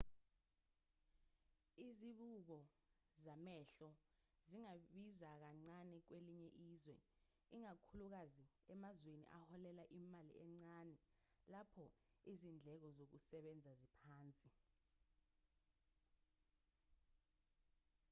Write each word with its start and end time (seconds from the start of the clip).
izibuko 1.87 2.57
zamehlo 3.23 3.89
zingabiza 4.47 5.29
kancane 5.41 5.97
kwelinye 6.07 6.49
izwe 6.67 6.95
ikakhulukazi 7.55 8.45
emazweni 8.73 9.25
aholela 9.39 9.83
imali 9.99 10.33
encane 10.45 10.95
lapho 11.53 11.85
izindleko 12.31 12.87
zokusebenza 12.97 13.71
ziphansi 13.81 14.49